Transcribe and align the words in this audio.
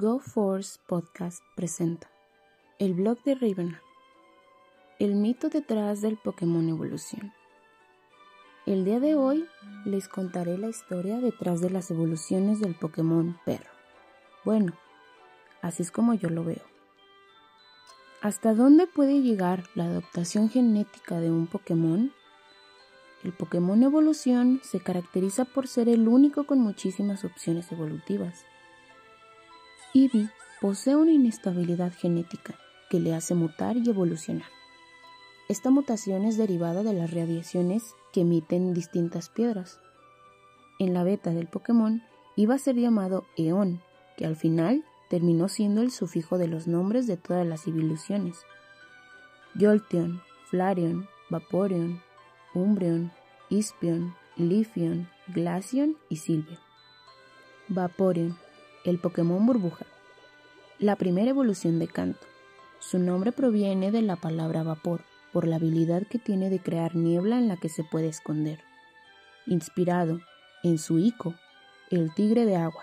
GoForce 0.00 0.78
Podcast 0.86 1.42
presenta 1.56 2.10
el 2.78 2.94
blog 2.94 3.22
de 3.22 3.34
Ravenna, 3.34 3.82
el 4.98 5.14
mito 5.14 5.50
detrás 5.50 6.00
del 6.00 6.16
Pokémon 6.16 6.66
Evolución. 6.70 7.34
El 8.64 8.86
día 8.86 8.98
de 8.98 9.14
hoy 9.14 9.46
les 9.84 10.08
contaré 10.08 10.56
la 10.56 10.70
historia 10.70 11.18
detrás 11.18 11.60
de 11.60 11.68
las 11.68 11.90
evoluciones 11.90 12.60
del 12.60 12.74
Pokémon 12.74 13.38
Perro. 13.44 13.68
Bueno, 14.42 14.72
así 15.60 15.82
es 15.82 15.90
como 15.90 16.14
yo 16.14 16.30
lo 16.30 16.44
veo. 16.44 16.64
¿Hasta 18.22 18.54
dónde 18.54 18.86
puede 18.86 19.20
llegar 19.20 19.64
la 19.74 19.84
adaptación 19.84 20.48
genética 20.48 21.20
de 21.20 21.30
un 21.30 21.46
Pokémon? 21.46 22.10
El 23.22 23.34
Pokémon 23.34 23.82
Evolución 23.82 24.62
se 24.64 24.80
caracteriza 24.80 25.44
por 25.44 25.68
ser 25.68 25.90
el 25.90 26.08
único 26.08 26.44
con 26.44 26.58
muchísimas 26.58 27.22
opciones 27.22 27.70
evolutivas 27.70 28.46
Eevee 29.92 30.28
posee 30.60 30.94
una 30.94 31.10
inestabilidad 31.10 31.92
genética 31.92 32.54
que 32.90 33.00
le 33.00 33.12
hace 33.14 33.34
mutar 33.34 33.76
y 33.76 33.88
evolucionar. 33.88 34.46
Esta 35.48 35.70
mutación 35.70 36.24
es 36.24 36.36
derivada 36.36 36.84
de 36.84 36.92
las 36.92 37.12
radiaciones 37.12 37.82
que 38.12 38.20
emiten 38.20 38.72
distintas 38.72 39.30
piedras. 39.30 39.80
En 40.78 40.94
la 40.94 41.02
beta 41.02 41.30
del 41.30 41.48
Pokémon 41.48 42.02
iba 42.36 42.54
a 42.54 42.58
ser 42.58 42.76
llamado 42.76 43.24
Eon, 43.36 43.82
que 44.16 44.26
al 44.26 44.36
final 44.36 44.84
terminó 45.08 45.48
siendo 45.48 45.82
el 45.82 45.90
sufijo 45.90 46.38
de 46.38 46.46
los 46.46 46.68
nombres 46.68 47.08
de 47.08 47.16
todas 47.16 47.44
las 47.44 47.66
evoluciones. 47.66 48.38
Jolteon, 49.58 50.22
Flareon, 50.50 51.08
Vaporeon, 51.30 52.00
Umbreon, 52.54 53.10
Ispion, 53.48 54.14
Leafeon, 54.36 55.08
Glaceon 55.34 55.96
y 56.08 56.16
Sylveon. 56.16 56.60
Vaporeon 57.66 58.38
el 58.84 58.98
Pokémon 58.98 59.44
burbuja. 59.44 59.86
La 60.78 60.96
primera 60.96 61.30
evolución 61.30 61.78
de 61.78 61.88
Canto. 61.88 62.26
Su 62.78 62.98
nombre 62.98 63.32
proviene 63.32 63.90
de 63.90 64.00
la 64.00 64.16
palabra 64.16 64.62
vapor, 64.62 65.02
por 65.32 65.46
la 65.46 65.56
habilidad 65.56 66.06
que 66.06 66.18
tiene 66.18 66.50
de 66.50 66.60
crear 66.60 66.96
niebla 66.96 67.38
en 67.38 67.48
la 67.48 67.56
que 67.56 67.68
se 67.68 67.84
puede 67.84 68.08
esconder. 68.08 68.60
Inspirado 69.46 70.20
en 70.62 70.78
su 70.78 70.98
Ico, 70.98 71.34
el 71.90 72.12
tigre 72.14 72.46
de 72.46 72.56
agua. 72.56 72.82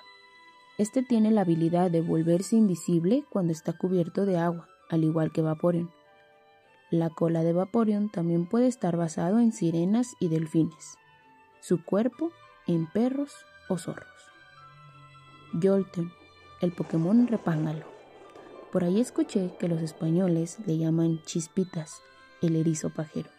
Este 0.77 1.02
tiene 1.02 1.31
la 1.31 1.41
habilidad 1.41 1.89
de 1.89 2.02
volverse 2.02 2.55
invisible 2.55 3.25
cuando 3.30 3.52
está 3.52 3.73
cubierto 3.73 4.25
de 4.25 4.38
agua, 4.38 4.67
al 4.89 5.03
igual 5.03 5.31
que 5.31 5.41
Vaporeon. 5.41 5.91
La 6.91 7.09
cola 7.09 7.43
de 7.43 7.53
Vaporeon 7.53 8.09
también 8.09 8.45
puede 8.45 8.67
estar 8.67 8.95
basado 8.95 9.39
en 9.39 9.52
sirenas 9.52 10.14
y 10.19 10.30
delfines. 10.30 10.95
Su 11.59 11.83
cuerpo 11.83 12.31
en 12.67 12.86
perros 12.86 13.33
o 13.67 13.77
zorros. 13.77 14.36
Jolteon, 15.53 16.11
el 16.61 16.71
Pokémon 16.71 17.27
repángalo. 17.27 17.85
Por 18.71 18.83
ahí 18.83 18.99
escuché 18.99 19.51
que 19.59 19.67
los 19.67 19.81
españoles 19.81 20.57
le 20.65 20.77
llaman 20.77 21.21
chispitas, 21.23 22.01
el 22.41 22.55
erizo 22.55 22.89
pajero. 22.89 23.29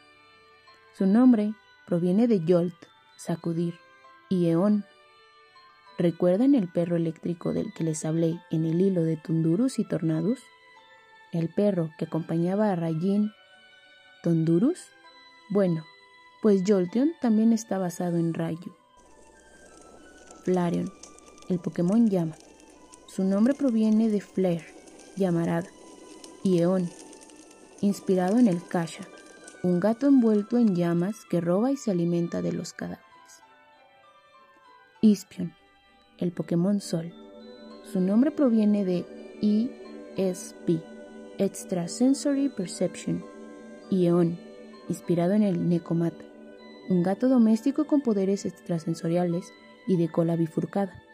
Su 0.96 1.06
nombre 1.06 1.54
proviene 1.86 2.26
de 2.26 2.42
Jolt, 2.46 2.74
sacudir, 3.16 3.74
y 4.28 4.46
Eon. 4.46 4.84
¿Recuerdan 5.96 6.54
el 6.54 6.68
perro 6.68 6.96
eléctrico 6.96 7.52
del 7.52 7.72
que 7.72 7.84
les 7.84 8.04
hablé 8.04 8.40
en 8.50 8.64
el 8.64 8.80
hilo 8.80 9.02
de 9.02 9.16
Tundurus 9.16 9.78
y 9.78 9.84
Tornadus? 9.84 10.40
El 11.32 11.48
perro 11.48 11.90
que 11.98 12.04
acompañaba 12.04 12.70
a 12.70 12.76
Rayín. 12.76 13.32
¿Tondurus? 14.22 14.80
Bueno, 15.50 15.84
pues 16.42 16.62
Jolteon 16.66 17.12
también 17.20 17.52
está 17.52 17.78
basado 17.78 18.16
en 18.16 18.34
Rayo. 18.34 18.76
Flareon, 20.44 20.92
el 21.48 21.58
Pokémon 21.58 22.08
llama. 22.08 22.36
Su 23.06 23.24
nombre 23.24 23.54
proviene 23.54 24.10
de 24.10 24.20
Flare, 24.20 24.66
llamarada, 25.16 25.68
y 26.42 26.58
Eon, 26.58 26.88
inspirado 27.80 28.38
en 28.38 28.46
el 28.46 28.62
Kasha, 28.66 29.04
un 29.62 29.80
gato 29.80 30.06
envuelto 30.06 30.58
en 30.58 30.76
llamas 30.76 31.16
que 31.28 31.40
roba 31.40 31.72
y 31.72 31.76
se 31.76 31.90
alimenta 31.90 32.42
de 32.42 32.52
los 32.52 32.72
cadáveres. 32.72 33.04
Ispion, 35.00 35.54
el 36.18 36.32
Pokémon 36.32 36.80
Sol. 36.80 37.12
Su 37.90 38.00
nombre 38.00 38.30
proviene 38.30 38.84
de 38.84 39.04
ESP, 40.16 40.82
Extrasensory 41.38 42.48
Perception, 42.50 43.24
y 43.90 44.06
Eon, 44.06 44.38
inspirado 44.88 45.32
en 45.32 45.42
el 45.42 45.68
Necomata, 45.68 46.24
un 46.90 47.02
gato 47.02 47.28
doméstico 47.28 47.86
con 47.86 48.02
poderes 48.02 48.44
extrasensoriales 48.44 49.46
y 49.86 49.96
de 49.96 50.08
cola 50.08 50.36
bifurcada. 50.36 51.07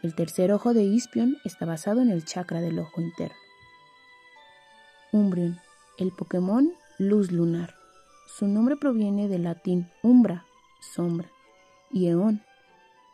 El 0.00 0.14
tercer 0.14 0.52
ojo 0.52 0.74
de 0.74 0.84
Ispion 0.84 1.38
está 1.44 1.66
basado 1.66 2.00
en 2.02 2.10
el 2.10 2.24
chakra 2.24 2.60
del 2.60 2.78
ojo 2.78 3.00
interno. 3.00 3.36
Umbreon, 5.10 5.58
el 5.98 6.12
Pokémon 6.12 6.72
Luz 6.98 7.32
Lunar. 7.32 7.74
Su 8.28 8.46
nombre 8.46 8.76
proviene 8.76 9.26
del 9.26 9.42
latín 9.42 9.88
umbra, 10.02 10.44
sombra, 10.80 11.28
y 11.90 12.06
eon. 12.06 12.42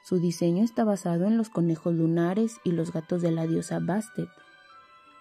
Su 0.05 0.19
diseño 0.19 0.63
está 0.63 0.85
basado 0.85 1.25
en 1.25 1.39
los 1.39 1.49
conejos 1.49 1.95
lunares 1.95 2.59
y 2.65 2.73
los 2.73 2.93
gatos 2.93 3.23
de 3.23 3.31
la 3.31 3.47
diosa 3.47 3.79
Bastet. 3.81 4.29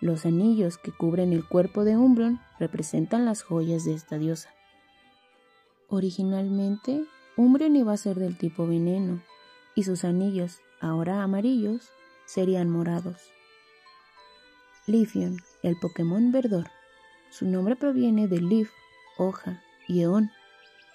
Los 0.02 0.26
anillos 0.26 0.78
que 0.78 0.92
cubren 0.92 1.32
el 1.32 1.48
cuerpo 1.48 1.86
de 1.86 1.96
Umbreon 1.96 2.42
representan 2.60 3.24
las 3.24 3.42
joyas 3.42 3.86
de 3.86 3.94
esta 3.94 4.18
diosa. 4.18 4.50
Originalmente, 5.88 7.06
Umbreon 7.38 7.78
iba 7.78 7.94
a 7.94 7.98
ser 7.98 8.18
del 8.18 8.38
tipo 8.38 8.68
veneno, 8.68 9.22
y 9.76 9.84
sus 9.84 10.04
anillos 10.04 10.60
ahora 10.84 11.24
amarillos, 11.24 11.90
serían 12.26 12.70
morados. 12.70 13.32
Leafeon, 14.86 15.38
el 15.64 15.78
Pokémon 15.80 16.32
verdor. 16.32 16.68
Su 17.32 17.48
nombre 17.48 17.78
proviene 17.78 18.28
de 18.28 18.42
Leaf, 18.42 18.70
hoja, 19.18 19.64
y 19.88 20.02
Eon. 20.02 20.30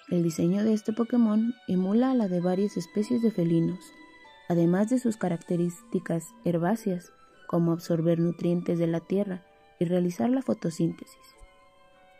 El 0.09 0.21
diseño 0.23 0.63
de 0.63 0.73
este 0.73 0.93
Pokémon 0.93 1.53
emula 1.67 2.11
a 2.11 2.13
la 2.13 2.27
de 2.27 2.39
varias 2.39 2.77
especies 2.77 3.23
de 3.23 3.31
felinos, 3.31 3.79
además 4.47 4.89
de 4.89 4.99
sus 4.99 5.17
características 5.17 6.27
herbáceas, 6.45 7.11
como 7.47 7.71
absorber 7.71 8.19
nutrientes 8.19 8.77
de 8.77 8.87
la 8.87 8.99
tierra 8.99 9.43
y 9.79 9.85
realizar 9.85 10.29
la 10.29 10.43
fotosíntesis. 10.43 11.17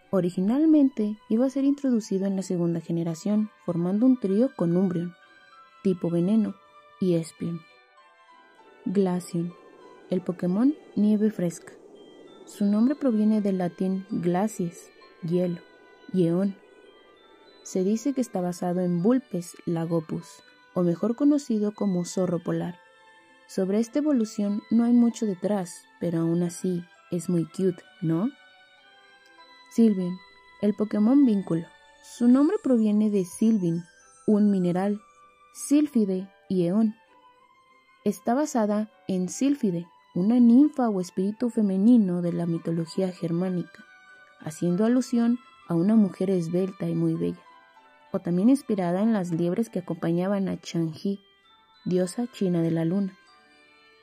Originalmente 0.10 1.18
iba 1.30 1.46
a 1.46 1.52
ser 1.52 1.66
introducido 1.66 2.26
en 2.26 2.36
la 2.36 2.42
segunda 2.42 2.82
generación, 2.82 3.52
formando 3.64 4.08
un 4.08 4.20
trío 4.20 4.50
con 4.56 4.76
Umbreon, 4.76 5.14
tipo 5.84 6.10
veneno, 6.10 6.56
y 7.00 7.16
Espion. 7.16 7.62
El 10.10 10.22
Pokémon 10.22 10.76
nieve 10.96 11.32
fresca. 11.32 11.74
Su 12.46 12.66
nombre 12.66 12.96
proviene 12.96 13.42
del 13.42 13.60
latín 13.60 14.06
glacies, 14.10 14.90
hielo, 15.24 15.62
y 16.12 16.28
eon. 16.28 16.56
Se 17.64 17.84
dice 17.84 18.14
que 18.14 18.22
está 18.22 18.42
basado 18.42 18.82
en 18.82 19.04
Vulpes 19.04 19.56
lagopus, 19.66 20.42
o 20.74 20.82
mejor 20.82 21.16
conocido 21.16 21.74
como 21.74 22.06
zorro 22.06 22.40
polar. 22.40 22.80
Sobre 23.48 23.80
esta 23.80 24.00
evolución 24.00 24.62
no 24.72 24.84
hay 24.84 24.94
mucho 24.94 25.26
detrás, 25.26 25.84
pero 26.00 26.20
aún 26.20 26.44
así 26.44 26.84
es 27.12 27.30
muy 27.30 27.46
cute, 27.46 27.84
¿no? 28.02 28.30
Sylveon, 29.72 30.18
el 30.62 30.74
Pokémon 30.74 31.26
vínculo. 31.26 31.66
Su 32.18 32.28
nombre 32.28 32.58
proviene 32.64 33.12
de 33.12 33.26
Sylvin, 33.26 33.84
un 34.26 34.50
mineral, 34.50 35.00
Sylphide 35.54 36.28
y 36.50 36.66
Eon. 36.66 36.96
Está 38.04 38.34
basada 38.34 38.92
en 39.08 39.30
Sílfide, 39.30 39.88
una 40.16 40.40
ninfa 40.40 40.90
o 40.90 41.00
espíritu 41.00 41.50
femenino 41.50 42.22
de 42.22 42.34
la 42.34 42.46
mitología 42.46 43.12
germánica, 43.12 43.86
haciendo 44.42 44.84
alusión 44.84 45.40
a 45.68 45.76
una 45.76 45.96
mujer 45.96 46.30
esbelta 46.32 46.90
y 46.90 46.96
muy 46.96 47.14
bella, 47.14 47.44
o 48.12 48.20
también 48.20 48.50
inspirada 48.50 49.02
en 49.02 49.14
las 49.14 49.32
liebres 49.32 49.70
que 49.70 49.80
acompañaban 49.80 50.50
a 50.50 50.60
Chang'e, 50.60 51.20
diosa 51.86 52.26
china 52.32 52.62
de 52.62 52.72
la 52.72 52.84
luna. 52.84 53.16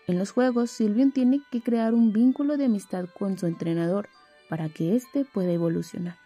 En 0.07 0.19
los 0.19 0.31
juegos, 0.31 0.71
Sylveon 0.71 1.11
tiene 1.11 1.41
que 1.51 1.61
crear 1.61 1.93
un 1.93 2.13
vínculo 2.13 2.57
de 2.57 2.67
amistad 2.67 3.07
con 3.19 3.37
su 3.37 3.47
entrenador 3.47 4.09
para 4.49 4.69
que 4.69 4.95
éste 4.95 5.25
pueda 5.25 5.51
evolucionar. 5.51 6.17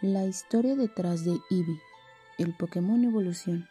La 0.00 0.24
historia 0.24 0.76
detrás 0.76 1.24
de 1.24 1.38
Eevee, 1.50 1.80
el 2.38 2.54
Pokémon 2.54 3.02
Evolución. 3.02 3.68